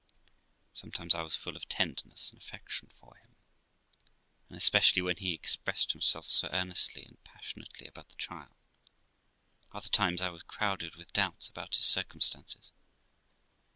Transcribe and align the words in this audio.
Sometimes 0.73 1.13
I 1.13 1.21
was 1.21 1.35
full 1.35 1.55
of 1.55 1.69
tenderness 1.69 2.31
and 2.31 2.41
affection 2.41 2.89
for 2.99 3.17
him, 3.17 3.35
and 4.49 4.57
especially 4.57 5.03
when 5.03 5.17
he 5.17 5.31
expressed 5.35 5.91
himself 5.91 6.25
so 6.25 6.49
earnestly 6.51 7.05
and 7.05 7.23
passionately 7.23 7.85
about 7.85 8.09
the 8.09 8.15
child; 8.15 8.55
other 9.71 9.89
times 9.89 10.19
I 10.23 10.29
was 10.31 10.41
crowded 10.41 10.95
with 10.95 11.13
doubts 11.13 11.49
about 11.49 11.75
his 11.75 11.85
circum 11.85 12.19
stances. 12.19 12.71